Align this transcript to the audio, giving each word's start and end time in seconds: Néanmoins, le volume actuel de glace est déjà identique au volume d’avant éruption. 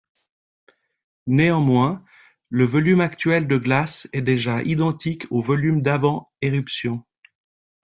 Néanmoins, 1.27 2.03
le 2.49 2.65
volume 2.65 3.01
actuel 3.01 3.47
de 3.47 3.57
glace 3.57 4.07
est 4.13 4.23
déjà 4.23 4.63
identique 4.63 5.27
au 5.29 5.43
volume 5.43 5.83
d’avant 5.83 6.31
éruption. 6.41 7.05